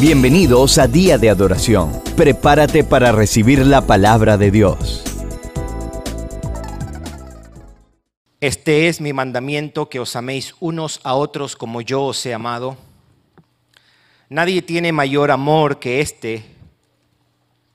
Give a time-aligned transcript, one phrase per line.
[0.00, 1.90] Bienvenidos a Día de Adoración.
[2.16, 5.02] Prepárate para recibir la palabra de Dios.
[8.40, 12.76] Este es mi mandamiento, que os améis unos a otros como yo os he amado.
[14.28, 16.44] Nadie tiene mayor amor que este,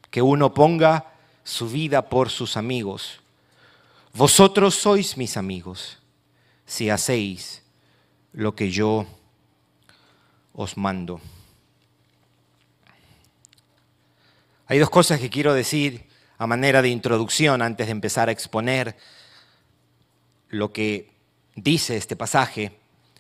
[0.10, 1.12] que uno ponga
[1.44, 3.20] su vida por sus amigos.
[4.14, 5.98] Vosotros sois mis amigos
[6.66, 7.64] si hacéis
[8.32, 9.06] lo que yo
[10.54, 11.20] os mando.
[14.74, 16.04] Hay dos cosas que quiero decir
[16.40, 18.98] a manera de introducción antes de empezar a exponer
[20.50, 21.12] lo que
[21.56, 22.72] dice este pasaje,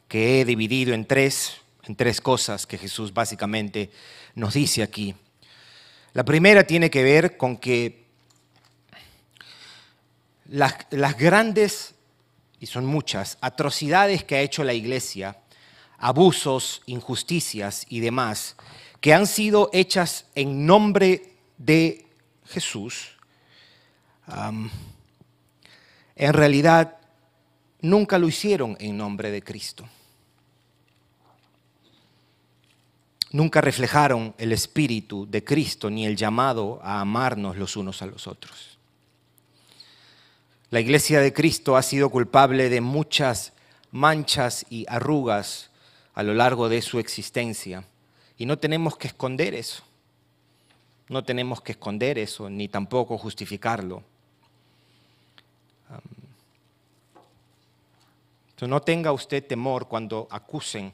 [0.08, 3.92] que he dividido en tres, en tres cosas que Jesús básicamente
[4.34, 5.14] nos dice aquí.
[6.14, 8.04] La primera tiene que ver con que
[10.46, 11.94] las, las grandes,
[12.60, 15.38] y son muchas, atrocidades que ha hecho la iglesia,
[16.00, 18.56] abusos, injusticias y demás,
[19.00, 22.06] que han sido hechas en nombre de
[22.46, 23.10] Jesús,
[26.16, 26.98] en realidad
[27.82, 29.88] nunca lo hicieron en nombre de Cristo.
[33.32, 38.28] Nunca reflejaron el espíritu de Cristo ni el llamado a amarnos los unos a los
[38.28, 38.78] otros.
[40.70, 43.54] La iglesia de Cristo ha sido culpable de muchas
[43.92, 45.70] manchas y arrugas
[46.14, 47.86] a lo largo de su existencia
[48.38, 49.84] y no tenemos que esconder eso.
[51.10, 54.04] No tenemos que esconder eso ni tampoco justificarlo.
[58.68, 60.94] no tenga usted temor cuando acusen,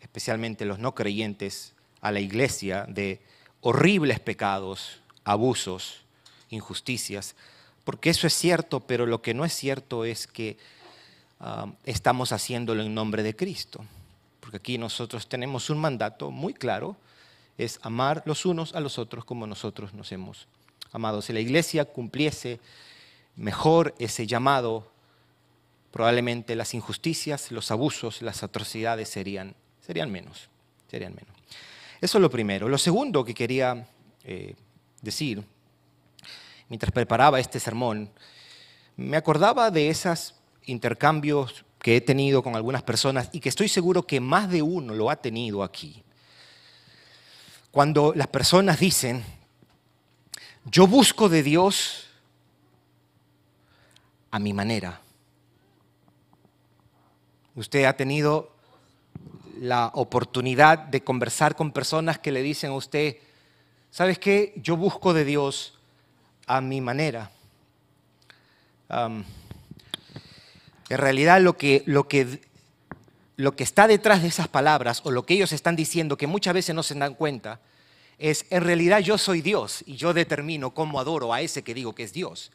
[0.00, 3.20] especialmente los no creyentes, a la iglesia de
[3.60, 6.02] horribles pecados, abusos,
[6.50, 7.34] injusticias,
[7.84, 10.56] porque eso es cierto, pero lo que no es cierto es que
[11.84, 13.84] estamos haciéndolo en nombre de Cristo,
[14.40, 16.96] porque aquí nosotros tenemos un mandato muy claro
[17.58, 20.46] es amar los unos a los otros como nosotros nos hemos
[20.92, 21.22] amado.
[21.22, 22.60] Si la iglesia cumpliese
[23.36, 24.90] mejor ese llamado,
[25.90, 30.48] probablemente las injusticias, los abusos, las atrocidades serían, serían menos.
[30.90, 31.34] Serían menos.
[32.00, 32.68] Eso es lo primero.
[32.68, 33.88] Lo segundo que quería
[34.24, 34.54] eh,
[35.02, 35.42] decir,
[36.68, 38.10] mientras preparaba este sermón,
[38.96, 44.06] me acordaba de esos intercambios que he tenido con algunas personas y que estoy seguro
[44.06, 46.02] que más de uno lo ha tenido aquí
[47.76, 49.22] cuando las personas dicen,
[50.64, 52.06] yo busco de Dios
[54.30, 55.02] a mi manera.
[57.54, 58.50] Usted ha tenido
[59.60, 63.18] la oportunidad de conversar con personas que le dicen a usted,
[63.90, 64.54] ¿sabes qué?
[64.56, 65.78] Yo busco de Dios
[66.46, 67.30] a mi manera.
[68.88, 69.26] en
[70.88, 72.40] realidad lo que, lo que
[73.36, 76.54] lo que está detrás de esas palabras o lo que ellos están diciendo, que muchas
[76.54, 77.60] veces no se dan cuenta,
[78.18, 81.94] es en realidad yo soy Dios y yo determino cómo adoro a ese que digo
[81.94, 82.50] que es Dios.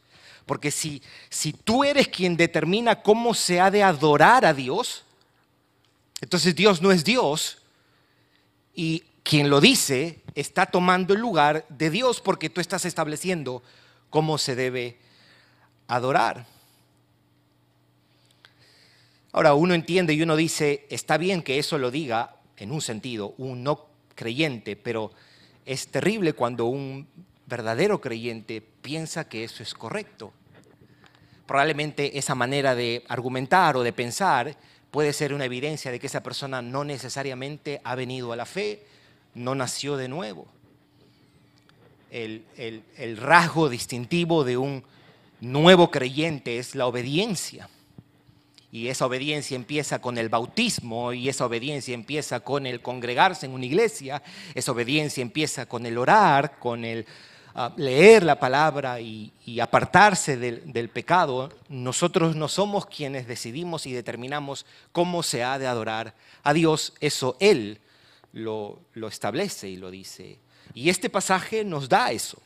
[0.46, 5.04] Porque si, si tú eres quien determina cómo se ha de adorar a Dios,
[6.20, 7.60] entonces Dios no es Dios
[8.74, 13.62] y quien lo dice está tomando el lugar de Dios porque tú estás estableciendo
[14.10, 14.98] cómo se debe
[15.88, 16.48] adorar.
[19.34, 23.34] Ahora, uno entiende y uno dice, está bien que eso lo diga en un sentido,
[23.38, 25.12] un no creyente, pero
[25.66, 27.08] es terrible cuando un
[27.46, 30.34] verdadero creyente piensa que eso es correcto.
[31.46, 34.56] Probablemente esa manera de argumentar o de pensar
[34.90, 38.86] puede ser una evidencia de que esa persona no necesariamente ha venido a la fe,
[39.34, 40.48] no nació de nuevo.
[42.10, 44.84] El, el rasgo distintivo de un
[45.40, 47.70] nuevo creyente es la obediencia.
[48.72, 53.52] Y esa obediencia empieza con el bautismo y esa obediencia empieza con el congregarse en
[53.52, 54.24] una iglesia,
[54.56, 57.06] esa obediencia empieza con el orar, con el
[57.54, 61.52] ah, leer la palabra y, apartarse del, pecado.
[61.68, 67.36] Nosotros no somos quienes decidimos y determinamos cómo se ha de adorar a Dios, eso
[67.42, 67.82] Él
[68.32, 70.40] lo establece y lo dice.
[70.74, 72.42] Y este pasaje nos da eso.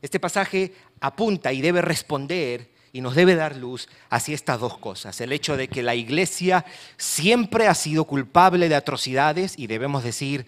[0.00, 5.20] Este pasaje apunta y debe responder y nos debe dar luz hacia estas dos cosas.
[5.20, 6.64] El hecho de que la iglesia
[6.96, 10.46] siempre ha sido culpable de atrocidades y debemos decir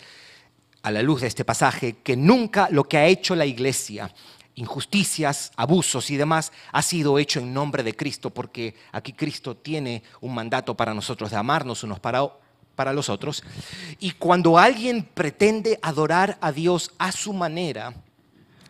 [0.83, 4.13] a la luz de este pasaje que nunca lo que ha hecho la iglesia,
[4.55, 10.03] injusticias, abusos y demás, ha sido hecho en nombre de Cristo, porque aquí Cristo tiene
[10.21, 12.27] un mandato para nosotros de amarnos unos para,
[12.75, 13.43] para los otros.
[13.99, 17.95] Y cuando alguien pretende adorar a Dios a su manera,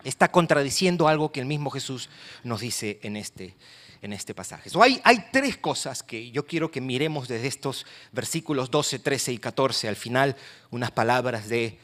[0.04, 2.08] está contradiciendo algo que el mismo Jesús
[2.44, 3.56] nos dice en este,
[4.02, 4.70] en este pasaje.
[4.80, 9.38] hay, hay tres cosas que yo quiero que miremos desde estos versículos 12, 13 y
[9.38, 9.88] 14.
[9.88, 10.36] Al final,
[10.70, 11.78] unas palabras de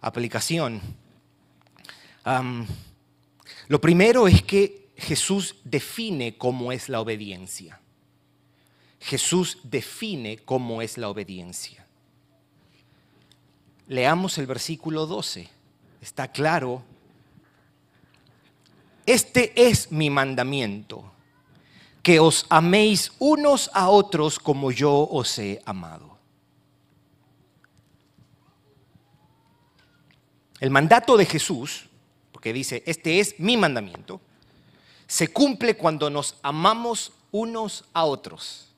[0.00, 0.80] aplicación.
[3.68, 7.80] lo primero es que Jesús define cómo es la obediencia.
[9.00, 11.86] Jesús define cómo es la obediencia.
[13.88, 15.48] Leamos el versículo 12.
[16.02, 16.84] Está claro.
[19.06, 21.10] Este es mi mandamiento,
[22.02, 26.18] que os améis unos a otros como yo os he amado.
[30.60, 31.88] El mandato de Jesús,
[32.32, 34.20] porque dice, este es mi mandamiento,
[35.06, 38.68] se cumple cuando nos amamos unos a otros.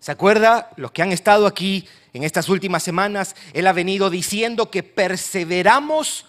[0.00, 0.70] ¿Se acuerda?
[0.76, 6.26] Los que han estado aquí en estas últimas semanas, Él ha venido diciendo que perseveramos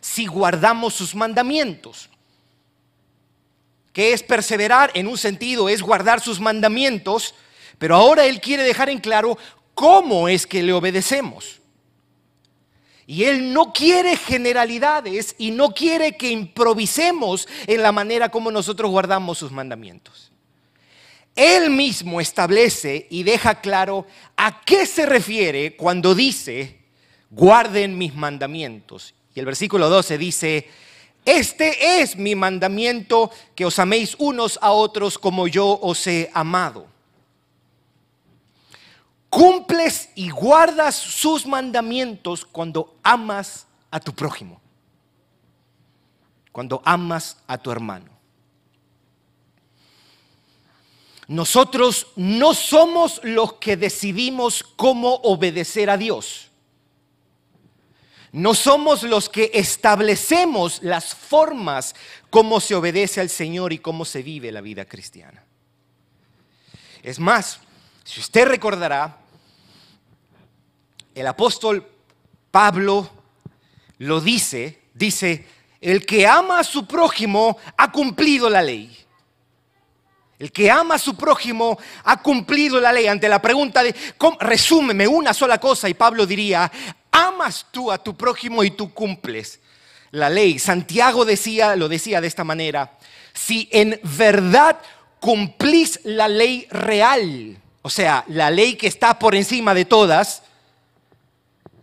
[0.00, 2.08] si guardamos sus mandamientos.
[3.92, 4.90] ¿Qué es perseverar?
[4.94, 7.34] En un sentido es guardar sus mandamientos,
[7.78, 9.38] pero ahora Él quiere dejar en claro
[9.74, 11.60] cómo es que le obedecemos.
[13.06, 18.90] Y Él no quiere generalidades y no quiere que improvisemos en la manera como nosotros
[18.90, 20.32] guardamos sus mandamientos.
[21.36, 24.06] Él mismo establece y deja claro
[24.36, 26.80] a qué se refiere cuando dice,
[27.30, 29.14] guarden mis mandamientos.
[29.36, 30.70] Y el versículo 12 dice,
[31.26, 36.86] este es mi mandamiento, que os améis unos a otros como yo os he amado.
[39.28, 44.58] Cumples y guardas sus mandamientos cuando amas a tu prójimo,
[46.50, 48.10] cuando amas a tu hermano.
[51.28, 56.45] Nosotros no somos los que decidimos cómo obedecer a Dios.
[58.32, 61.94] No somos los que establecemos las formas
[62.30, 65.44] cómo se obedece al Señor y cómo se vive la vida cristiana.
[67.02, 67.60] Es más,
[68.04, 69.18] si usted recordará,
[71.14, 71.86] el apóstol
[72.50, 73.10] Pablo
[73.98, 75.46] lo dice, dice,
[75.80, 78.96] el que ama a su prójimo ha cumplido la ley.
[80.38, 83.06] El que ama a su prójimo ha cumplido la ley.
[83.06, 83.94] Ante la pregunta de,
[84.40, 86.70] resúmeme una sola cosa, y Pablo diría,
[87.16, 89.58] amas tú a tu prójimo y tú cumples
[90.10, 90.58] la ley.
[90.58, 92.98] Santiago decía, lo decía de esta manera,
[93.32, 94.78] si en verdad
[95.18, 100.42] cumplís la ley real, o sea, la ley que está por encima de todas,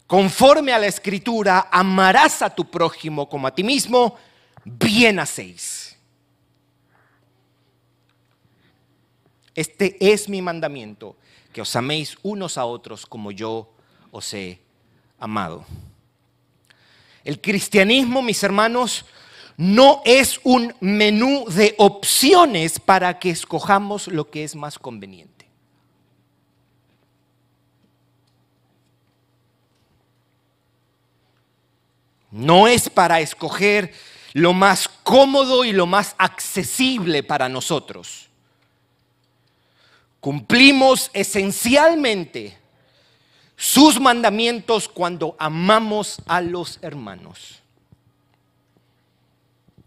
[0.06, 4.16] conforme a la escritura, amarás a tu prójimo como a ti mismo,
[4.64, 5.98] bien hacéis.
[9.56, 11.16] Este es mi mandamiento,
[11.52, 13.74] que os améis unos a otros como yo
[14.12, 14.63] os he
[15.24, 15.66] amado.
[17.24, 19.06] El cristianismo, mis hermanos,
[19.56, 25.48] no es un menú de opciones para que escojamos lo que es más conveniente.
[32.32, 33.94] No es para escoger
[34.34, 38.30] lo más cómodo y lo más accesible para nosotros
[40.24, 42.58] Cumplimos esencialmente
[43.64, 47.62] sus mandamientos cuando amamos a los hermanos.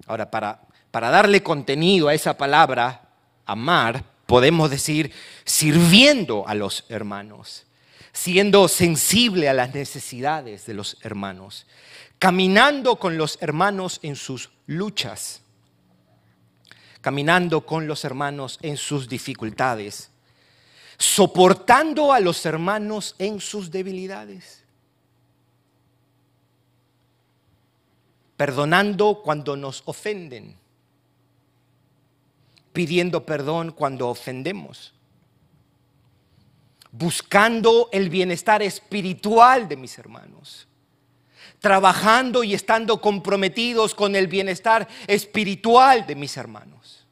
[0.07, 3.11] Ahora, para, para darle contenido a esa palabra,
[3.45, 5.13] amar, podemos decir
[5.45, 7.67] sirviendo a los hermanos,
[8.15, 11.67] siendo sensible a las necesidades de los hermanos,
[12.19, 15.43] caminando con los hermanos en sus luchas,
[17.03, 20.13] caminando con los hermanos en sus dificultades
[20.99, 24.65] soportando a los hermanos en sus debilidades,
[28.37, 30.57] perdonando cuando nos ofenden,
[32.73, 34.95] pidiendo perdón cuando ofendemos,
[36.93, 40.67] buscando el bienestar espiritual de mis hermanos,
[41.61, 47.06] trabajando y estando comprometidos con el bienestar espiritual de mis hermanos.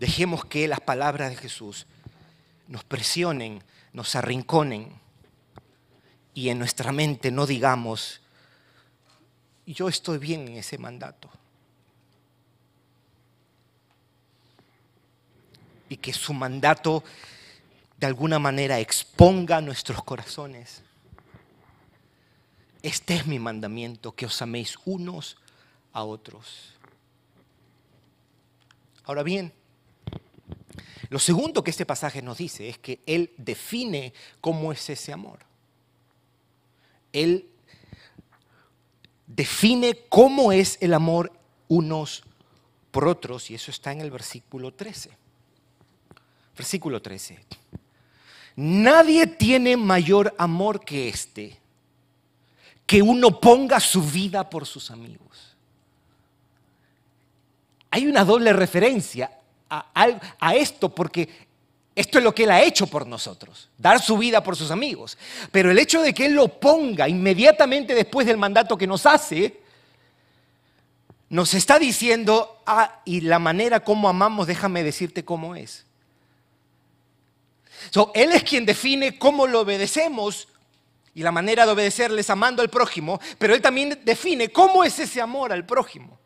[0.00, 1.86] Dejemos que las palabras de Jesús
[2.68, 4.90] nos presionen, nos arrinconen
[6.32, 8.22] y en nuestra mente no digamos,
[9.66, 11.28] yo estoy bien en ese mandato.
[15.90, 17.04] Y que su mandato
[17.98, 20.82] de alguna manera exponga nuestros corazones.
[22.82, 25.36] Este es mi mandamiento, que os améis unos
[25.92, 26.72] a otros.
[29.04, 29.52] Ahora bien,
[31.10, 35.40] lo segundo que este pasaje nos dice es que Él define cómo es ese amor.
[37.12, 37.48] Él
[39.26, 41.32] define cómo es el amor
[41.66, 42.22] unos
[42.92, 45.10] por otros y eso está en el versículo 13.
[46.56, 47.44] Versículo 13.
[48.54, 51.58] Nadie tiene mayor amor que este,
[52.86, 55.56] que uno ponga su vida por sus amigos.
[57.90, 59.39] Hay una doble referencia
[59.70, 61.28] a, esto porque
[61.94, 65.16] esto es lo que Él ha hecho por nosotros, dar su vida por sus amigos.
[65.52, 69.60] Pero el hecho de que Él lo ponga inmediatamente después del mandato que nos hace,
[71.28, 75.86] nos está diciendo, ah, y la manera como amamos, déjame decirte cómo es.
[78.14, 80.48] él es quien define cómo lo obedecemos
[81.14, 85.20] y la manera de obedecerles amando al prójimo, pero Él también define cómo es ese
[85.20, 86.19] amor al prójimo.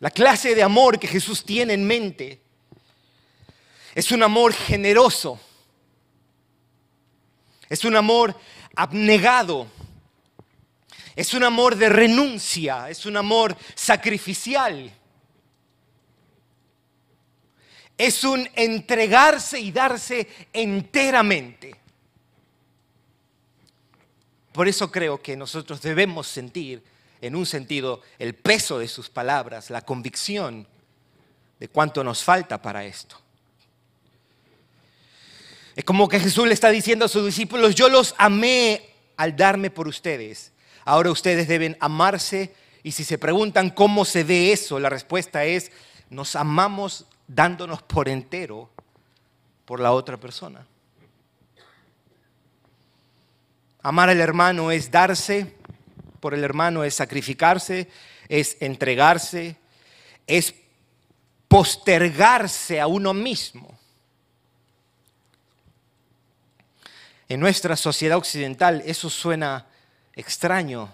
[0.00, 2.40] La clase de amor que Jesús tiene en mente
[3.94, 5.38] es un amor generoso,
[7.68, 8.34] es un amor
[8.74, 9.66] abnegado,
[11.14, 14.90] es un amor de renuncia, es un amor sacrificial.
[17.98, 21.76] Es un entregarse y darse enteramente.
[24.52, 26.82] Por eso creo que nosotros debemos sentir,
[27.20, 30.66] en un sentido, el peso de sus palabras, la convicción
[31.58, 33.16] de cuánto nos falta para esto.
[35.76, 39.70] Es como que Jesús le está diciendo a sus discípulos, yo los amé al darme
[39.70, 40.52] por ustedes.
[40.84, 45.70] Ahora ustedes deben amarse y si se preguntan cómo se ve eso, la respuesta es,
[46.08, 48.70] nos amamos dándonos por entero
[49.64, 50.66] por la otra persona.
[53.82, 55.54] Amar al hermano es darse
[56.20, 57.88] por el hermano, es sacrificarse,
[58.28, 59.56] es entregarse,
[60.26, 60.54] es
[61.48, 63.78] postergarse a uno mismo.
[67.28, 69.66] En nuestra sociedad occidental eso suena
[70.14, 70.92] extraño,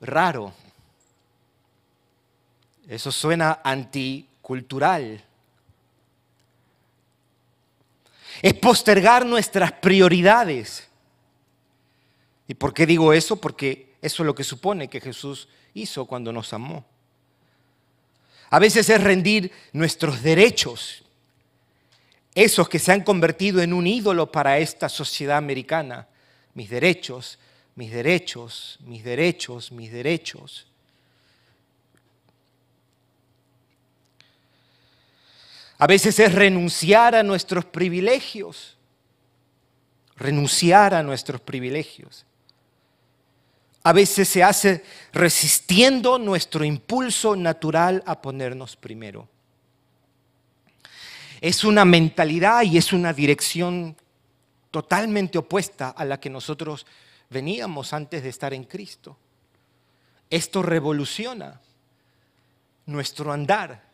[0.00, 0.52] raro.
[2.88, 5.22] Eso suena anticultural.
[8.42, 10.85] Es postergar nuestras prioridades.
[12.48, 13.36] ¿Y por qué digo eso?
[13.36, 16.84] Porque eso es lo que supone que Jesús hizo cuando nos amó.
[18.50, 21.02] A veces es rendir nuestros derechos,
[22.34, 26.06] esos que se han convertido en un ídolo para esta sociedad americana,
[26.54, 27.38] mis derechos,
[27.74, 30.66] mis derechos, mis derechos, mis derechos.
[35.78, 38.76] A veces es renunciar a nuestros privilegios,
[40.16, 42.24] renunciar a nuestros privilegios.
[43.86, 49.28] A veces se hace resistiendo nuestro impulso natural a ponernos primero.
[51.40, 53.94] Es una mentalidad y es una dirección
[54.72, 56.84] totalmente opuesta a la que nosotros
[57.30, 59.16] veníamos antes de estar en Cristo.
[60.30, 61.60] Esto revoluciona
[62.86, 63.84] nuestro andar.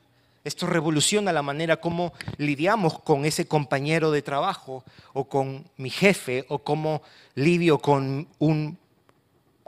[0.43, 6.47] Esto revoluciona la manera como lidiamos con ese compañero de trabajo o con mi jefe
[6.49, 7.03] o como
[7.35, 8.79] lidio con un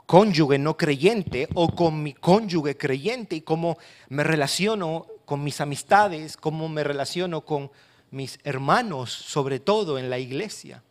[0.06, 6.36] cónyuge no creyente o con mi cónyuge creyente y cómo me relaciono con mis amistades,
[6.36, 7.70] cómo me relaciono con
[8.10, 10.82] mis hermanos, sobre todo en la iglesia.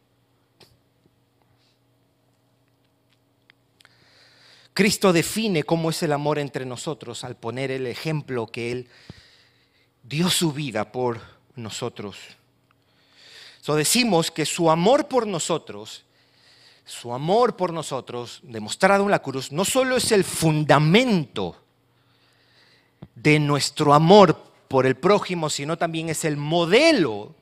[4.74, 8.90] Cristo define cómo es el amor entre nosotros al poner el ejemplo que Él
[10.02, 11.22] dio su vida por
[11.56, 12.18] nosotros.
[13.62, 16.04] So decimos que su amor por nosotros,
[16.86, 21.56] su amor por nosotros, demostrado en la cruz, no solo es el fundamento
[23.16, 27.36] de nuestro amor por el prójimo, sino también es el modelo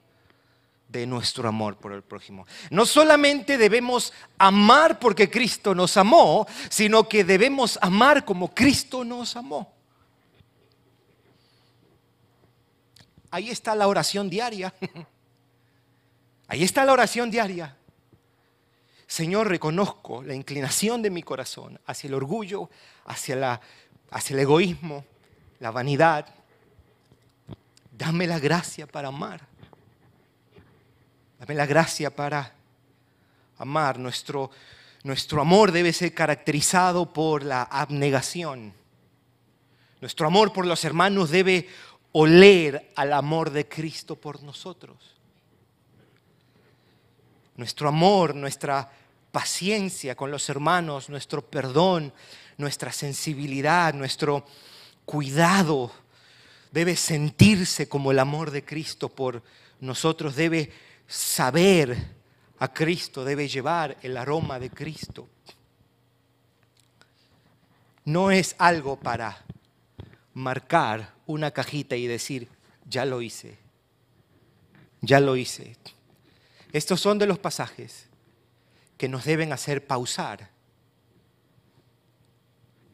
[0.89, 2.45] de nuestro amor por el prójimo.
[2.69, 9.35] No solamente debemos amar porque Cristo nos amó, sino que debemos amar como Cristo nos
[9.35, 9.73] amó.
[13.31, 14.73] Ahí está la oración diaria.
[16.47, 17.77] Ahí está la oración diaria.
[19.11, 22.69] Señor, reconozco la inclinación de mi corazón hacia el orgullo,
[23.07, 23.61] hacia, la,
[24.09, 25.03] hacia el egoísmo,
[25.59, 26.33] la vanidad.
[27.91, 29.41] Dame la gracia para amar.
[31.37, 32.53] Dame la gracia para
[33.57, 33.99] amar.
[33.99, 34.49] Nuestro,
[35.03, 38.73] nuestro amor debe ser caracterizado por la abnegación.
[39.99, 41.67] Nuestro amor por los hermanos debe
[42.13, 45.17] oler al amor de Cristo por nosotros.
[47.57, 48.89] Nuestro amor, nuestra
[49.31, 52.13] paciencia con los hermanos, nuestro perdón,
[52.57, 54.45] nuestra sensibilidad, nuestro
[55.05, 55.91] cuidado
[56.71, 59.41] debe sentirse como el amor de Cristo por
[59.79, 60.71] nosotros, debe
[61.07, 61.97] saber
[62.59, 65.27] a Cristo, debe llevar el aroma de Cristo.
[68.05, 69.43] No es algo para
[70.33, 72.47] marcar una cajita y decir,
[72.85, 73.57] ya lo hice,
[75.01, 75.75] ya lo hice.
[76.71, 78.10] Estos son de los pasajes
[79.01, 80.51] que nos deben hacer pausar,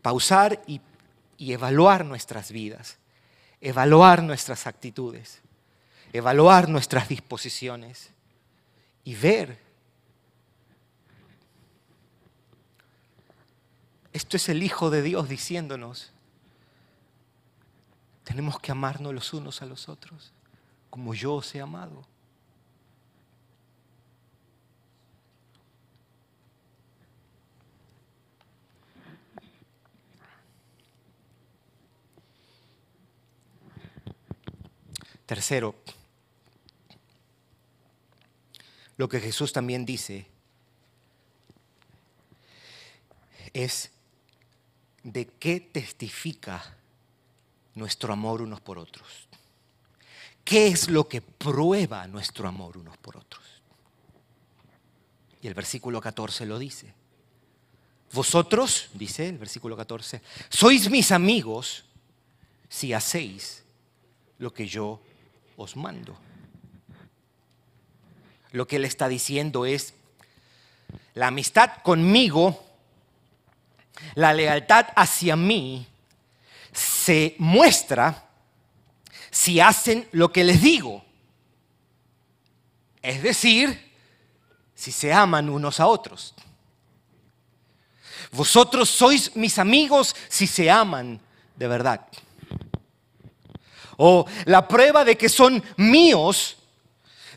[0.02, 0.80] pausar y,
[1.38, 2.98] evaluar nuestras vidas,
[3.60, 5.42] evaluar nuestras actitudes,
[6.14, 8.12] evaluar nuestras disposiciones
[9.04, 9.60] y ver.
[14.14, 16.14] Esto es el Hijo de Dios diciéndonos,
[18.24, 20.32] tenemos que amarnos los unos a los otros,
[20.90, 22.08] como yo os he amado.
[35.28, 35.76] Tercero,
[38.96, 40.26] lo que Jesús también dice
[43.54, 43.92] es
[45.04, 46.78] de qué testifica
[47.76, 49.28] nuestro amor unos por otros.
[50.46, 53.44] ¿Qué es lo que prueba nuestro amor unos por otros?
[55.42, 56.94] Y el versículo 14 lo dice.
[58.14, 61.84] Vosotros, dice el versículo 14, sois mis amigos
[62.70, 63.66] si hacéis
[64.40, 65.02] lo que yo
[65.58, 66.18] os mando.
[68.52, 69.94] Lo que él está diciendo es,
[71.14, 72.64] la amistad conmigo,
[74.16, 75.86] la lealtad hacia mí,
[76.72, 78.24] se muestra
[79.32, 81.04] si hacen lo que les digo.
[83.02, 83.92] Es decir,
[84.76, 86.36] si se aman unos a otros.
[88.32, 91.20] Vosotros sois mis amigos si se aman
[91.56, 92.06] de verdad.
[93.98, 96.58] O la prueba de que son míos,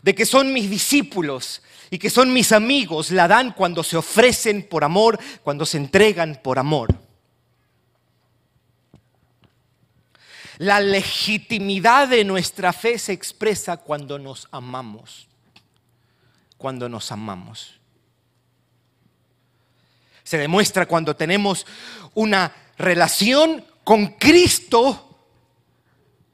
[0.01, 4.67] de que son mis discípulos y que son mis amigos, la dan cuando se ofrecen
[4.67, 6.95] por amor, cuando se entregan por amor.
[10.59, 15.27] La legitimidad de nuestra fe se expresa cuando nos amamos.
[16.57, 17.79] Cuando nos amamos.
[20.23, 21.65] Se demuestra cuando tenemos
[22.13, 25.10] una relación con Cristo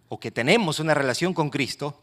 [0.09, 2.01] o que tenemos una relación con Cristo,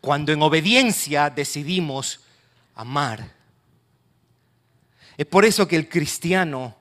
[0.00, 2.20] cuando en obediencia decidimos
[2.74, 3.32] amar.
[5.16, 6.76] Es por eso que el cristiano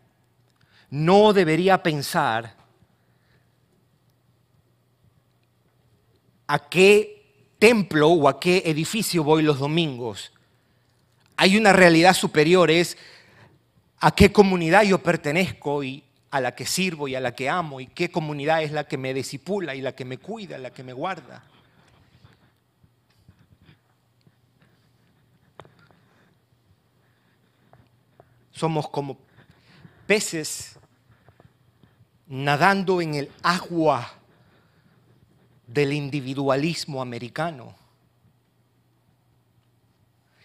[0.90, 2.56] no debería pensar
[6.48, 7.24] a qué
[7.60, 10.32] templo o a qué edificio voy los domingos.
[11.38, 12.98] Hay una realidad superior, es
[14.00, 17.80] a qué comunidad yo pertenezco y a la que sirvo y a la que amo
[17.80, 20.82] y qué comunidad es la que me disipula y la que me cuida, la que
[20.82, 21.44] me guarda.
[28.52, 29.20] Somos como
[30.08, 30.80] peces
[32.26, 34.14] nadando en el agua
[35.68, 37.76] del individualismo americano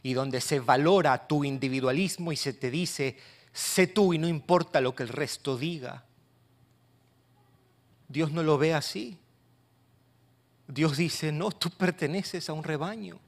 [0.03, 3.16] y donde se valora tu individualismo y se te dice,
[3.59, 6.05] sé tú y no importa lo que el resto diga.
[8.07, 9.18] Dios no lo ve así.
[10.68, 13.18] Dios dice, no, tú perteneces a un rebaño.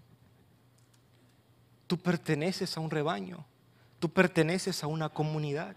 [1.86, 3.44] Tú perteneces a un rebaño.
[3.98, 5.74] Tú perteneces a una comunidad.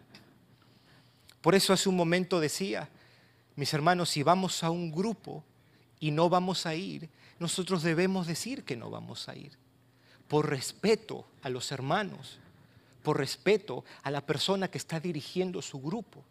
[1.41, 2.89] Por eso hace un momento decía,
[3.55, 5.43] mis hermanos, si vamos a un grupo,
[6.03, 9.57] y no vamos a ir, nosotros debemos decir que no vamos a ir.
[10.27, 12.39] Por respeto a los hermanos,
[13.03, 16.23] por respeto a la persona que está dirigiendo su grupo.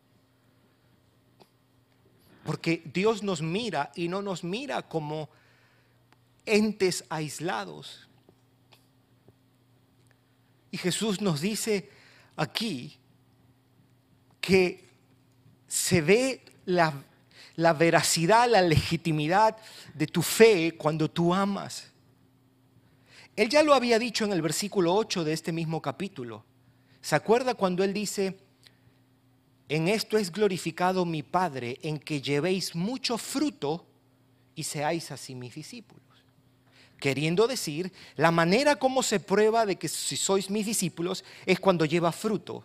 [2.45, 5.29] Porque Dios nos mira y no nos mira como
[6.45, 8.09] entes aislados.
[10.71, 11.89] Y Jesús nos dice
[12.37, 12.99] aquí
[14.41, 14.89] que
[15.69, 17.05] se ve la
[17.57, 19.57] la veracidad, la legitimidad
[19.95, 21.91] de tu fe cuando tú amas.
[23.37, 26.45] Él ya lo había dicho en el versículo 8 de este mismo capítulo.
[27.03, 28.39] ¿Se acuerda cuando él dice,
[29.69, 33.85] en esto es glorificado mi Padre, en que llevéis mucho fruto
[34.55, 36.03] y seáis así mis discípulos?
[36.99, 41.85] Queriendo decir, la manera como se prueba de que si sois mis discípulos es cuando
[41.85, 42.65] lleva fruto.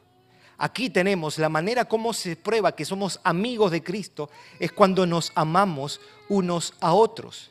[0.60, 5.32] Aquí tenemos la manera como se prueba que somos amigos de Cristo es cuando nos
[5.34, 7.50] amamos unos a otros.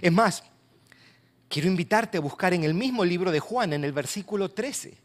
[0.00, 0.42] Es más,
[1.48, 4.96] quiero invitarte a buscar en el mismo libro de Juan, en el versículo 13,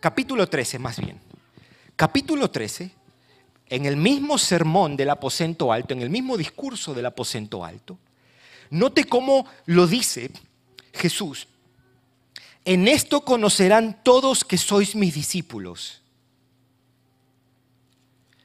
[0.00, 1.20] capítulo 13 más bien.
[1.96, 2.90] Capítulo 13,
[3.70, 7.98] en el mismo sermón del aposento alto, en el mismo discurso del aposento alto,
[8.70, 10.30] note cómo lo dice
[10.92, 11.48] Jesús
[12.68, 16.02] en esto conocerán todos que sois mis discípulos,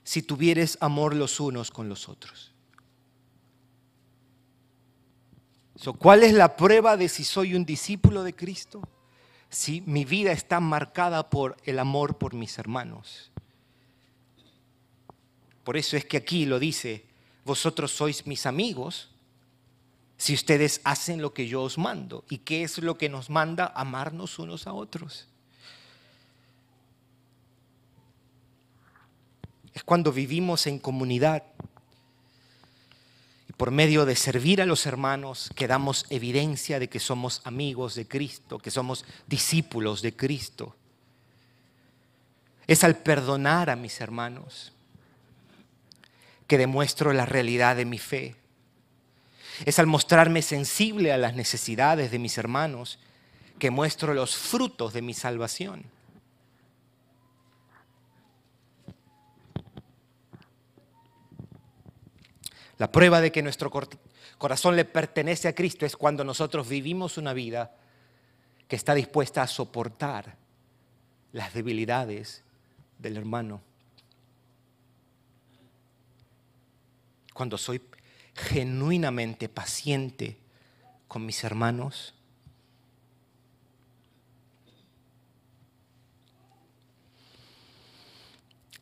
[0.06, 2.53] si tuvieres amor los unos con los otros.
[5.98, 8.82] ¿Cuál es la prueba de si soy un discípulo de Cristo?
[9.50, 13.32] Si mi vida está marcada por el amor por mis hermanos.
[15.64, 17.06] Por eso es que aquí lo dice,
[17.46, 19.10] vosotros sois mis amigos
[20.18, 22.24] si ustedes hacen lo que yo os mando.
[22.30, 23.72] ¿Y qué es lo que nos manda?
[23.76, 25.28] Amarnos unos a otros.
[29.74, 31.44] Es cuando vivimos en comunidad
[33.64, 38.06] por medio de servir a los hermanos que damos evidencia de que somos amigos de
[38.06, 40.76] Cristo, que somos discípulos de Cristo.
[42.68, 44.74] Es al perdonar a mis hermanos
[46.46, 48.36] que demuestro la realidad de mi fe.
[49.64, 53.00] Es al mostrarme sensible a las necesidades de mis hermanos
[53.60, 55.86] que muestro los frutos de mi salvación.
[62.78, 63.72] La prueba de que nuestro
[64.38, 67.76] corazón le pertenece a Cristo es cuando nosotros vivimos una vida
[68.68, 70.36] que está dispuesta a soportar
[71.32, 72.44] las debilidades
[72.98, 73.62] del hermano.
[77.34, 77.82] Cuando soy
[78.36, 80.38] genuinamente paciente
[81.08, 82.14] con mis hermanos.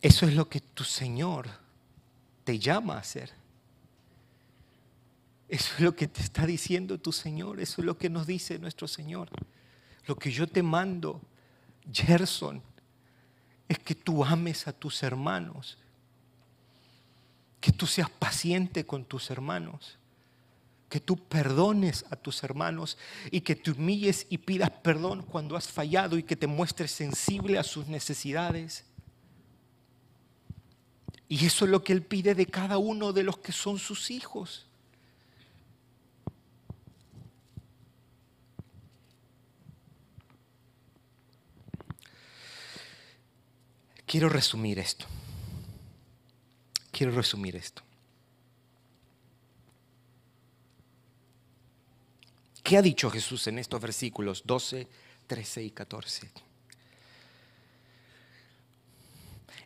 [0.01, 1.49] Eso es lo que tu Señor
[2.43, 3.40] te llama a hacer.
[5.51, 7.59] Eso es lo que te está diciendo tu Señor.
[7.59, 9.29] Eso es lo que nos dice nuestro Señor.
[10.07, 11.21] Lo que yo te mando,
[11.91, 12.63] Gerson,
[13.67, 15.77] es que tú ames a tus hermanos
[17.61, 19.99] que tú seas paciente con tus hermanos,
[20.89, 22.97] que tú perdones a tus hermanos
[23.29, 27.59] y que te humilles y pidas perdón cuando has fallado y que te muestres sensible
[27.59, 28.83] a sus necesidades.
[31.29, 34.09] Y eso es lo que Él pide de cada uno de los que son sus
[34.09, 34.67] hijos.
[44.11, 45.05] Quiero resumir esto
[47.01, 47.81] quiero resumir esto.
[52.61, 54.87] ¿Qué ha dicho Jesús en estos versículos 12,
[55.25, 56.29] 13 y 14?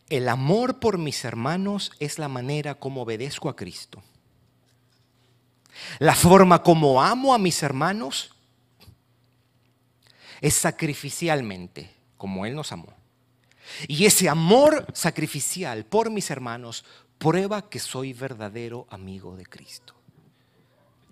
[0.09, 4.01] El amor por mis hermanos es la manera como obedezco a Cristo.
[5.99, 8.33] La forma como amo a mis hermanos
[10.39, 13.04] es sacrificialmente, como Él nos amó.
[13.87, 16.85] Y ese amor sacrificial por mis hermanos
[17.17, 19.93] prueba que soy verdadero amigo de Cristo.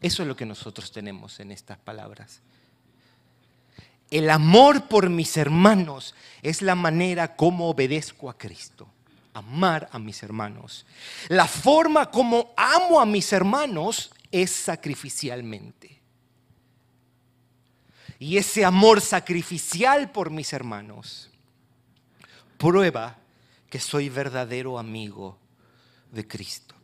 [0.01, 2.41] Eso es lo que nosotros tenemos en estas palabras.
[4.11, 8.87] El amor por mis hermanos es la manera como obedezco a Cristo.
[9.33, 10.85] Amar a mis hermanos.
[11.29, 15.99] La forma como amo a mis hermanos es sacrificialmente.
[18.19, 21.32] Y ese amor sacrificial por mis hermanos
[22.57, 23.17] prueba
[23.69, 25.37] que soy verdadero amigo
[26.11, 26.75] de Cristo.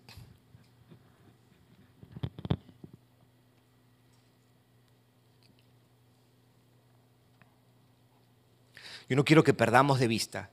[9.10, 10.52] Yo no quiero que perdamos de vista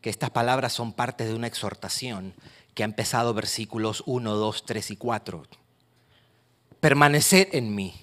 [0.00, 2.34] que estas palabras son parte de una exhortación
[2.74, 5.42] que ha empezado versículos 1, 2, 3 y 4.
[6.80, 7.94] Permaneced en mí.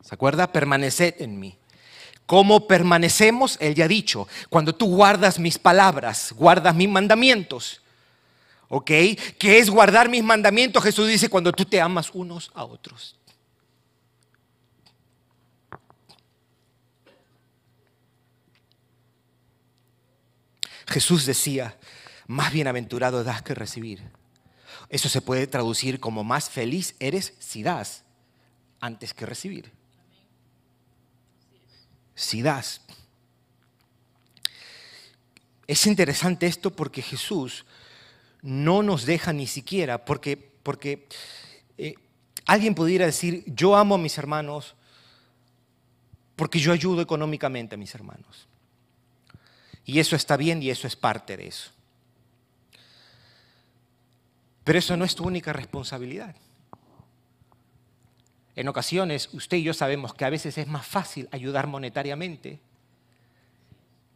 [0.00, 0.52] ¿Se acuerda?
[0.52, 1.58] Permaneced en mí.
[2.26, 3.56] ¿Cómo permanecemos?
[3.60, 7.80] Él ya ha dicho, cuando tú guardas mis palabras, guardas mis mandamientos.
[8.68, 8.90] ¿Ok?
[9.38, 10.82] Que es guardar mis mandamientos.
[10.82, 13.16] Jesús dice cuando tú te amas unos a otros.
[20.88, 21.76] Jesús decía,
[22.26, 24.02] más bienaventurado das que recibir.
[24.88, 28.04] Eso se puede traducir como más feliz eres si das
[28.80, 29.75] antes que recibir.
[32.16, 32.80] Si das.
[35.68, 37.64] Es interesante esto porque Jesús
[38.42, 41.06] no nos deja ni siquiera, porque, porque
[41.78, 41.94] eh,
[42.46, 44.74] alguien pudiera decir, yo amo a mis hermanos
[46.36, 48.46] porque yo ayudo económicamente a mis hermanos.
[49.84, 51.70] Y eso está bien y eso es parte de eso.
[54.64, 56.34] Pero eso no es tu única responsabilidad.
[58.56, 62.58] En ocasiones, usted y yo sabemos que a veces es más fácil ayudar monetariamente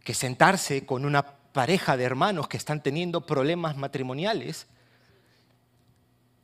[0.03, 4.67] que sentarse con una pareja de hermanos que están teniendo problemas matrimoniales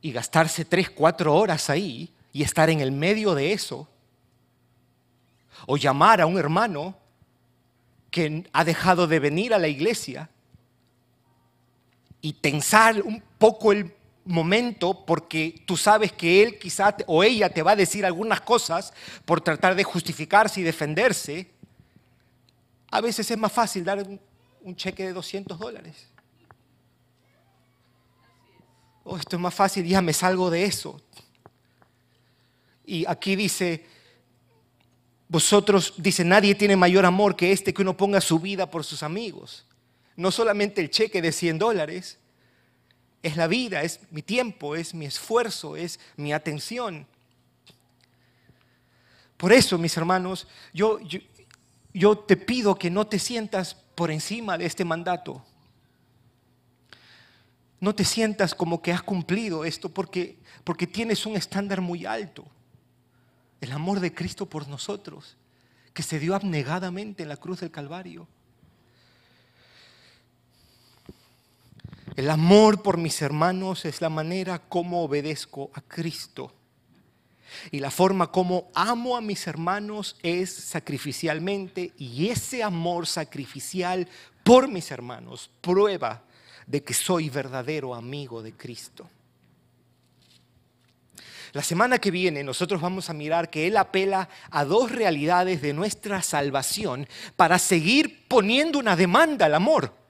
[0.02, 3.88] y gastarse tres, cuatro horas ahí y estar en el medio de eso,
[5.66, 6.98] o llamar a un hermano
[8.10, 10.28] que ha dejado de venir a la iglesia
[12.20, 13.95] y tensar un poco el
[14.26, 18.92] momento porque tú sabes que él quizá o ella te va a decir algunas cosas
[19.24, 21.50] por tratar de justificarse y defenderse,
[22.90, 24.06] a veces es más fácil dar
[24.62, 26.08] un, cheque de 200 dólares.
[29.04, 31.00] Oh, esto es más fácil, ya me salgo de eso.
[32.84, 33.86] Y aquí dice,
[35.28, 39.04] vosotros, dice, nadie tiene mayor amor que este que uno ponga su vida por sus
[39.04, 39.66] amigos.
[40.16, 42.18] No solamente el cheque de 100 dólares,
[43.26, 47.06] es la vida, es mi tiempo, es mi esfuerzo, es mi atención.
[49.36, 50.98] Por eso, mis hermanos, yo,
[51.92, 55.44] yo, te pido que no te sientas por encima de este mandato.
[57.80, 62.46] No te sientas como que has cumplido esto porque, porque tienes un estándar muy alto
[63.60, 65.36] el amor de Cristo por nosotros,
[65.92, 68.28] que se dio abnegadamente en la cruz del Calvario.
[72.16, 76.50] El amor por mis hermanos es la manera como obedezco a Cristo.
[77.70, 84.08] Y la forma como amo a mis hermanos es sacrificialmente y ese amor sacrificial
[84.42, 86.22] por mis hermanos prueba
[86.66, 89.08] de que soy verdadero amigo de Cristo.
[91.52, 95.74] La semana que viene nosotros vamos a mirar que Él apela a dos realidades de
[95.74, 100.05] nuestra salvación para seguir poniendo una demanda al amor.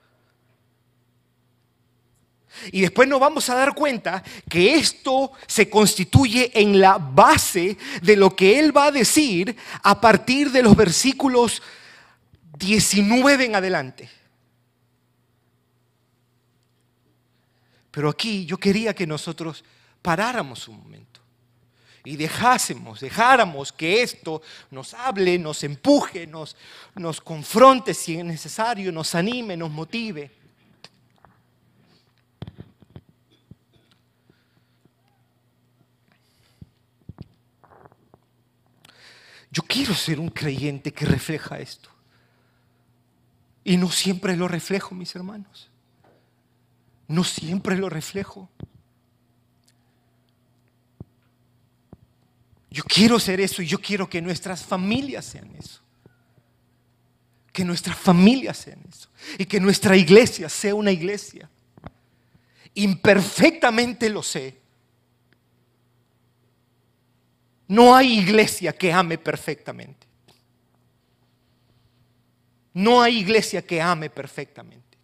[2.73, 8.17] Y después nos vamos a dar cuenta que esto se constituye en la base de
[8.17, 11.63] lo que Él va a decir a partir de los versículos
[12.59, 14.11] 19 en adelante.
[17.91, 19.65] Pero aquí yo quería que nosotros
[20.03, 21.21] paráramos un momento
[22.07, 24.41] y dejásemos, dejáramos que esto
[24.71, 26.57] nos hable, nos empuje, nos,
[26.95, 30.31] nos confronte si es necesario, nos anime, nos motive.
[39.57, 41.89] Yo quiero ser un creyente que refleja esto.
[43.65, 45.71] Y no siempre lo reflejo, mis hermanos.
[47.09, 48.51] No siempre lo reflejo.
[52.71, 55.81] Yo quiero ser eso y yo quiero que nuestras familias sean eso.
[57.51, 59.09] Que nuestras familias sean eso.
[59.39, 61.49] Y que nuestra iglesia sea una iglesia.
[62.75, 64.66] Imperfectamente lo sé.
[67.69, 70.07] No hay iglesia que ame perfectamente.
[72.75, 74.99] No hay iglesia que ame perfectamente.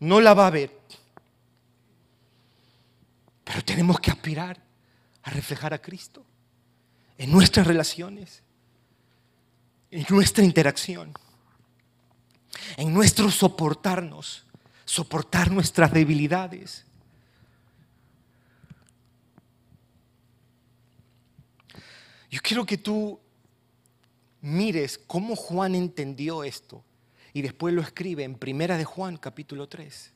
[0.00, 0.78] No la va a haber.
[3.44, 4.60] Pero tenemos que aspirar
[5.22, 6.24] a reflejar a Cristo
[7.16, 8.42] en nuestras relaciones,
[9.90, 11.14] en nuestra interacción,
[12.76, 14.44] en nuestro soportarnos,
[14.84, 16.84] soportar nuestras debilidades.
[22.30, 23.20] Yo quiero que tú
[24.40, 26.84] mires cómo Juan entendió esto
[27.32, 30.12] y después lo escribe en Primera de Juan capítulo 3.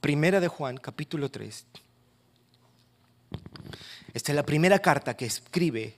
[0.00, 1.66] Primera de Juan capítulo 3.
[4.14, 5.96] Esta es la primera carta que escribe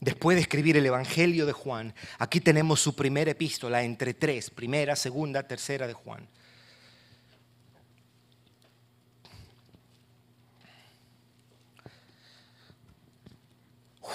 [0.00, 1.94] después de escribir el Evangelio de Juan.
[2.18, 6.28] Aquí tenemos su primera epístola entre tres, primera, segunda, tercera de Juan.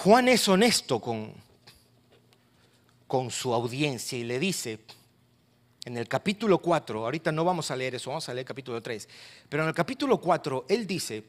[0.02, 1.30] Juan es honesto con,
[3.06, 4.80] con su audiencia y le dice,
[5.84, 8.80] en el capítulo 4, ahorita no vamos a leer eso, vamos a leer el capítulo
[8.80, 9.06] 3,
[9.46, 11.22] pero en el capítulo 4 él dice,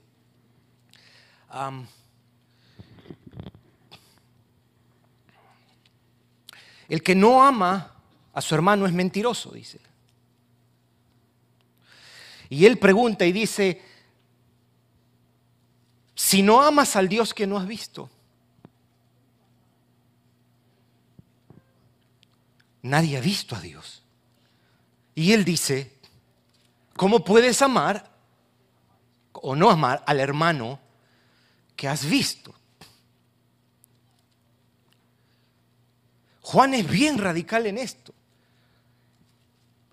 [6.88, 7.94] el que no ama
[8.32, 9.82] a su hermano es mentiroso, dice.
[12.48, 13.82] Y él pregunta y dice,
[16.16, 18.10] si no amas al Dios que no has visto,
[22.82, 24.04] nadie ha visto a Dios.
[25.16, 25.92] Y él dice,
[26.96, 28.12] ¿cómo puedes amar
[29.34, 30.80] o no amar al hermano
[31.76, 32.54] que has visto?
[36.42, 38.14] Juan es bien radical en esto.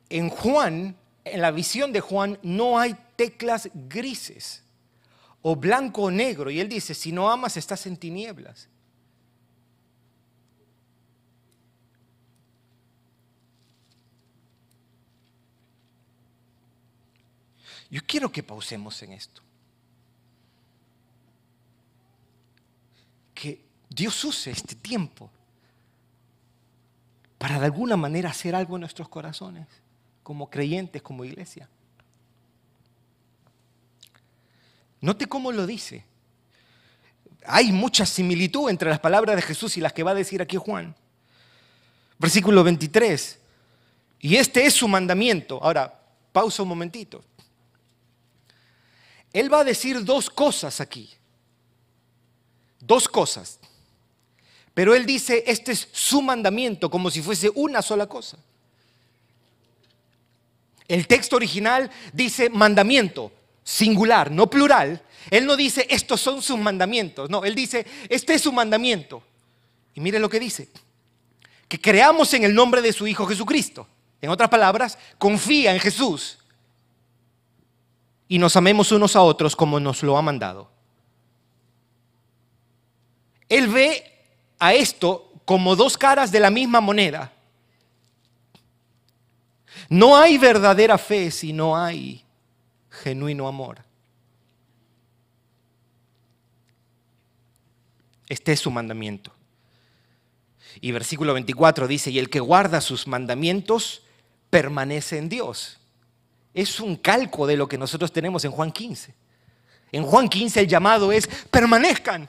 [0.08, 4.62] En Juan, en la visión de Juan, no hay teclas grises
[5.42, 6.50] o blanco o negro.
[6.50, 8.68] Y él dice, si no amas estás en tinieblas.
[17.90, 19.42] Yo quiero que pausemos en esto.
[23.98, 25.30] Dios use este tiempo
[27.38, 29.66] para de alguna manera hacer algo en nuestros corazones,
[30.22, 31.68] como creyentes, como iglesia.
[35.00, 36.04] Note cómo lo dice.
[37.46, 40.56] Hay mucha similitud entre las palabras de Jesús y las que va a decir aquí
[40.56, 40.94] Juan.
[42.18, 43.38] Versículo 23.
[44.20, 45.62] Y este es su mandamiento.
[45.62, 46.00] Ahora,
[46.32, 47.24] pausa un momentito.
[49.32, 51.10] Él va a decir dos cosas aquí.
[52.80, 53.58] Dos cosas.
[54.74, 58.38] Pero él dice, este es su mandamiento, como si fuese una sola cosa.
[60.86, 63.30] El texto original dice mandamiento,
[63.62, 65.02] singular, no plural.
[65.30, 67.28] Él no dice, estos son sus mandamientos.
[67.28, 69.22] No, él dice, este es su mandamiento.
[69.94, 70.68] Y mire lo que dice.
[71.68, 73.86] Que creamos en el nombre de su Hijo Jesucristo.
[74.22, 76.37] En otras palabras, confía en Jesús.
[78.28, 80.70] Y nos amemos unos a otros como nos lo ha mandado.
[83.48, 84.04] Él ve
[84.58, 87.32] a esto como dos caras de la misma moneda.
[89.88, 92.22] No hay verdadera fe si no hay
[92.90, 93.78] genuino amor.
[98.28, 99.32] Este es su mandamiento.
[100.80, 104.02] Y versículo 24 dice, y el que guarda sus mandamientos
[104.50, 105.77] permanece en Dios.
[106.58, 109.14] Es un calco de lo que nosotros tenemos en Juan 15.
[109.92, 112.28] En Juan 15 el llamado es, permanezcan,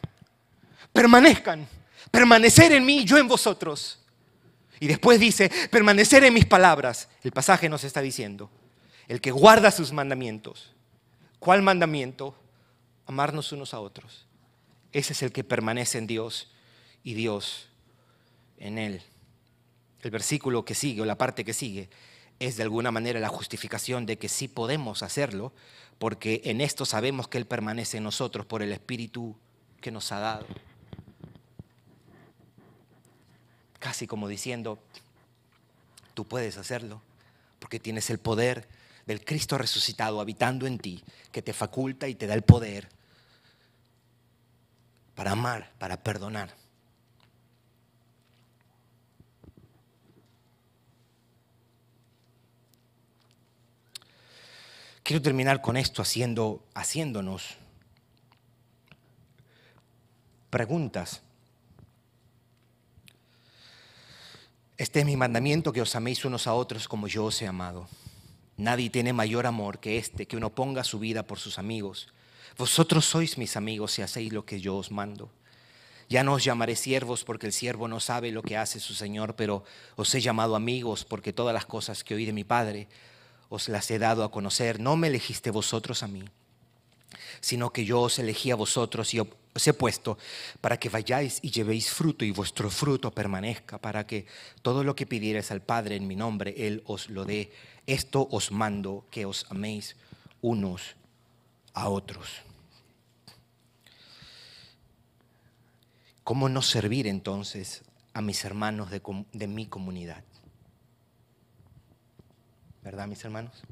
[0.94, 1.68] permanezcan,
[2.12, 3.98] permanecer en mí, yo en vosotros.
[4.80, 7.10] Y después dice, permanecer en mis palabras.
[7.24, 8.52] El pasaje nos está diciendo,
[9.08, 10.76] el que guarda sus mandamientos.
[11.40, 12.36] ¿Cuál mandamiento?
[13.08, 14.28] Amarnos unos a otros.
[14.92, 16.52] Ese es el que permanece en Dios
[17.04, 17.68] y Dios
[18.60, 19.02] en él.
[20.04, 21.90] El versículo que sigue o la parte que sigue
[22.40, 25.52] es de alguna manera la justificación de que sí podemos hacerlo,
[25.98, 29.36] porque en esto sabemos que Él permanece en nosotros por el Espíritu
[29.82, 30.46] que nos ha dado.
[33.80, 34.80] Casi como diciendo,
[36.14, 37.02] tú puedes hacerlo,
[37.60, 38.68] porque tienes el poder
[39.06, 42.90] del Cristo resucitado habitando en ti, que te faculta y te da el poder
[45.16, 46.56] para amar, para perdonar.
[55.10, 57.58] Quiero terminar con esto haciendo, haciéndonos
[60.52, 61.24] preguntas.
[64.78, 67.90] Este es mi mandamiento, que os améis unos a otros como yo os he amado.
[68.56, 72.14] Nadie tiene mayor amor que este, que uno ponga su vida por sus amigos.
[72.56, 75.32] Vosotros sois mis amigos si hacéis lo que yo os mando.
[76.08, 79.36] Ya no os llamaré siervos porque el siervo no sabe lo que hace su Señor,
[79.36, 79.64] pero
[79.96, 82.88] os he llamado amigos porque todas las cosas que oí de mi Padre
[83.50, 84.80] os las he dado a conocer.
[84.80, 86.24] No me elegiste vosotros a mí,
[87.42, 90.18] sino que yo os elegí a vosotros y os he puesto
[90.62, 94.26] para que vayáis y llevéis fruto y vuestro fruto permanezca, para que
[94.62, 97.52] todo lo que pidierais al Padre en mi nombre, Él os lo dé.
[97.88, 99.96] Esto os mando, que os améis
[100.42, 100.96] unos
[101.74, 102.30] a otros.
[106.24, 107.82] ¿Cómo no servir entonces
[108.14, 109.02] a mis hermanos de,
[109.34, 110.24] de mi comunidad?
[112.84, 113.64] ¿Verdad, mis hermanos?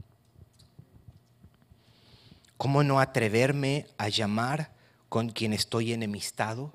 [2.57, 4.71] ¿Cómo no atreverme a llamar
[5.09, 6.73] con quien estoy enemistado?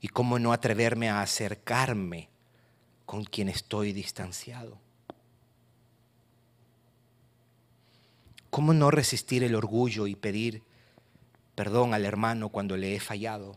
[0.00, 2.28] ¿Y cómo no atreverme a acercarme
[3.06, 4.78] con quien estoy distanciado?
[8.50, 10.62] ¿Cómo no resistir el orgullo y pedir
[11.54, 13.56] perdón al hermano cuando le he fallado?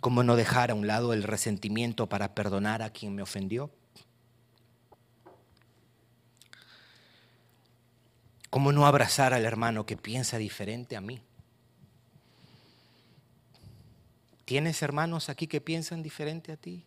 [0.00, 3.70] ¿Cómo no dejar a un lado el resentimiento para perdonar a quien me ofendió?
[8.50, 11.22] ¿Cómo no abrazar al hermano que piensa diferente a mí?
[14.44, 16.84] ¿Tienes hermanos aquí que piensan diferente a ti?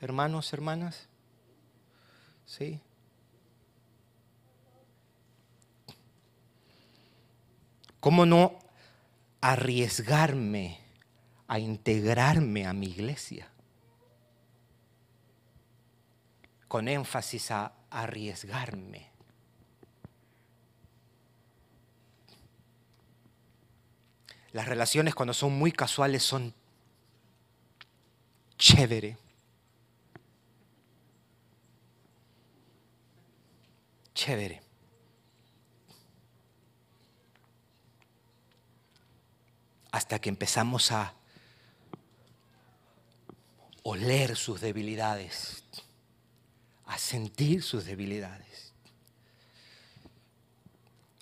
[0.00, 1.08] Hermanos, hermanas.
[2.46, 2.80] ¿Sí?
[8.00, 8.58] ¿Cómo no
[9.40, 10.80] arriesgarme
[11.48, 13.50] a integrarme a mi iglesia?
[16.68, 19.15] Con énfasis a arriesgarme.
[24.56, 26.54] Las relaciones cuando son muy casuales son
[28.56, 29.18] chévere.
[34.14, 34.62] Chévere.
[39.92, 41.12] Hasta que empezamos a
[43.82, 45.64] oler sus debilidades,
[46.86, 48.72] a sentir sus debilidades.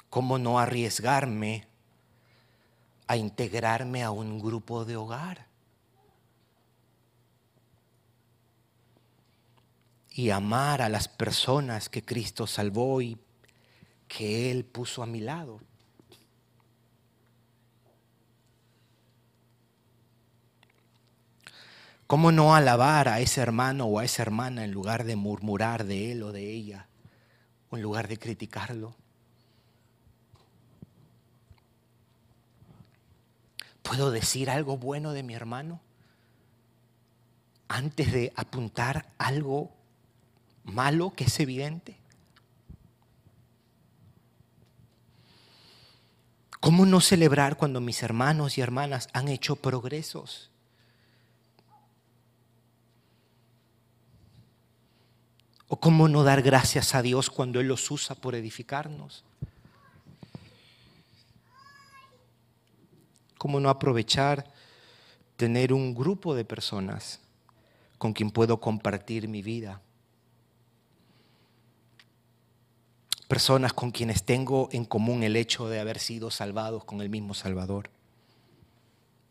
[0.08, 1.73] ¿Cómo no arriesgarme
[3.06, 5.46] a integrarme a un grupo de hogar.
[10.10, 13.18] Y amar a las personas que Cristo salvó y
[14.06, 15.60] que Él puso a mi lado.
[22.06, 26.12] ¿Cómo no alabar a ese hermano o a esa hermana en lugar de murmurar de
[26.12, 26.86] él o de ella?
[27.70, 28.94] O en lugar de criticarlo.
[33.84, 35.78] ¿Puedo decir algo bueno de mi hermano
[37.68, 39.70] antes de apuntar algo
[40.64, 41.96] malo que es evidente?
[46.60, 50.50] ¿Cómo no celebrar cuando mis hermanos y hermanas han hecho progresos?
[55.68, 59.24] ¿O cómo no dar gracias a Dios cuando Él los usa por edificarnos?
[63.44, 64.50] ¿Cómo no aprovechar
[65.36, 67.20] tener un grupo de personas
[67.98, 69.82] con quien puedo compartir mi vida?
[73.28, 77.34] Personas con quienes tengo en común el hecho de haber sido salvados con el mismo
[77.34, 77.90] Salvador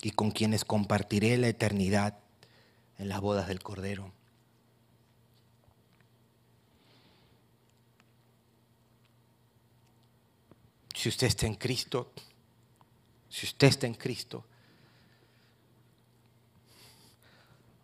[0.03, 2.19] y con quienes compartiré la eternidad
[2.99, 4.11] en las bodas del Cordero.
[10.93, 12.11] Si usted está en Cristo,
[13.33, 14.45] si usted está en Cristo,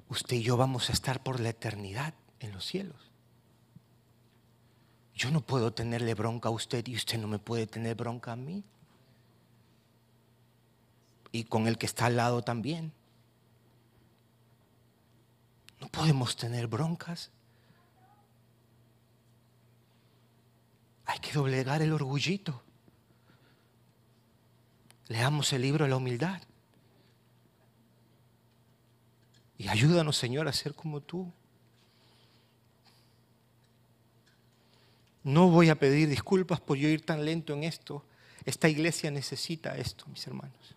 [0.07, 3.09] usted y yo vamos a estar por la eternidad en los cielos.
[5.15, 8.35] Yo no puedo tenerle bronca a usted y usted no me puede tener bronca a
[8.35, 8.63] mí.
[11.31, 12.93] Y con el que está al lado también.
[15.81, 17.31] No podemos tener broncas.
[21.05, 22.68] Hay que doblegar el orgullito.
[25.09, 26.39] Leamos el libro de la humildad.
[29.57, 31.29] Y ayúdanos, Señor, a ser como tú.
[35.23, 38.05] No voy a pedir disculpas por yo ir tan lento en esto.
[38.45, 40.75] Esta iglesia necesita esto, mis hermanos.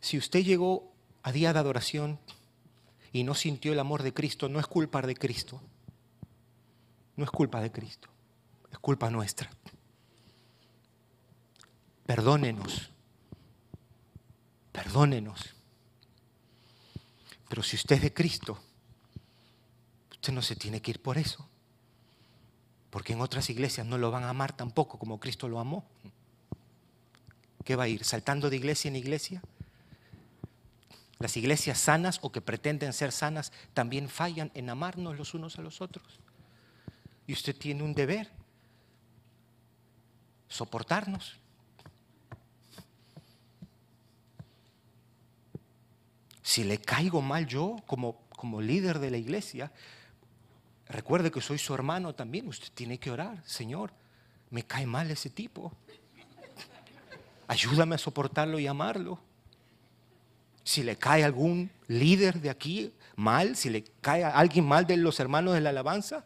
[0.00, 0.92] Si usted llegó
[1.24, 2.20] a día de adoración
[3.12, 5.60] y no sintió el amor de Cristo, no es culpa de Cristo.
[7.16, 8.08] No es culpa de Cristo.
[8.70, 9.50] Es culpa nuestra
[12.12, 12.90] perdónenos,
[14.70, 15.54] perdónenos.
[17.48, 18.58] Pero si usted es de Cristo,
[20.10, 21.48] usted no se tiene que ir por eso.
[22.90, 25.86] Porque en otras iglesias no lo van a amar tampoco como Cristo lo amó.
[27.64, 28.04] ¿Qué va a ir?
[28.04, 29.42] ¿Saltando de iglesia en iglesia?
[31.18, 35.62] Las iglesias sanas o que pretenden ser sanas también fallan en amarnos los unos a
[35.62, 36.20] los otros.
[37.26, 38.30] Y usted tiene un deber,
[40.48, 41.40] soportarnos.
[46.52, 49.72] Si le caigo mal yo como, como líder de la iglesia,
[50.86, 52.46] recuerde que soy su hermano también.
[52.46, 53.90] Usted tiene que orar, Señor,
[54.50, 55.72] me cae mal ese tipo.
[57.48, 59.18] Ayúdame a soportarlo y amarlo.
[60.62, 64.98] Si le cae algún líder de aquí mal, si le cae a alguien mal de
[64.98, 66.22] los hermanos de la alabanza,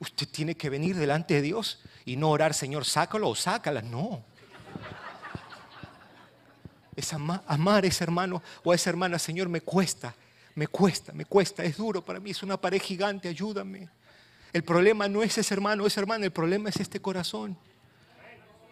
[0.00, 3.80] usted tiene que venir delante de Dios y no orar, Señor, sácalo o sácala.
[3.80, 4.24] No
[6.96, 10.14] es amar, a ese hermano o a esa hermana, Señor, me cuesta,
[10.54, 13.88] me cuesta, me cuesta, es duro para mí, es una pared gigante, ayúdame.
[14.52, 17.58] El problema no es ese hermano o esa hermana, el problema es este corazón.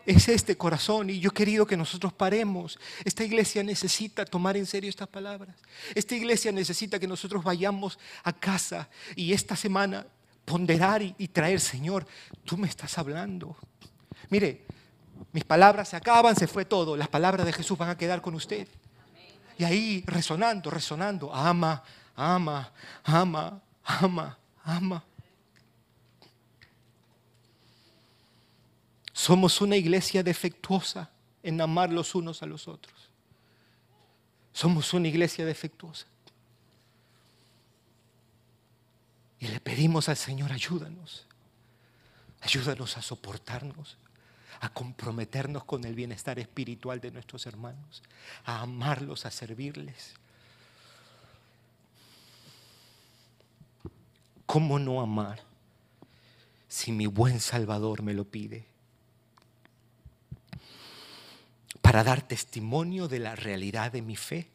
[0.07, 2.79] Es este corazón y yo he querido que nosotros paremos.
[3.05, 5.57] Esta iglesia necesita tomar en serio estas palabras.
[5.95, 10.07] Esta iglesia necesita que nosotros vayamos a casa y esta semana
[10.45, 12.07] ponderar y, y traer, Señor,
[12.45, 13.57] tú me estás hablando.
[14.29, 14.66] Mire,
[15.33, 16.97] mis palabras se acaban, se fue todo.
[16.97, 18.69] Las palabras de Jesús van a quedar con usted.
[19.59, 21.35] Y ahí resonando, resonando.
[21.35, 21.83] Ama,
[22.15, 22.73] ama,
[23.05, 25.05] ama, ama, ama.
[29.12, 31.11] Somos una iglesia defectuosa
[31.43, 33.11] en amar los unos a los otros.
[34.53, 36.07] Somos una iglesia defectuosa.
[39.41, 41.27] Y le pedimos al Señor, ayúdanos.
[42.41, 43.97] Ayúdanos a soportarnos
[44.65, 48.03] a comprometernos con el bienestar espiritual de nuestros hermanos,
[48.47, 50.15] a amarlos, a servirles.
[54.47, 55.43] ¿Cómo no amar
[56.67, 58.65] si mi buen Salvador me lo pide?
[61.83, 64.49] Para dar testimonio de la realidad de mi fe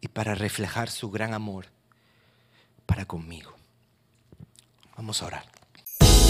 [0.00, 1.66] y para reflejar su gran amor
[2.86, 3.54] para conmigo.
[4.96, 5.59] Vamos a orar.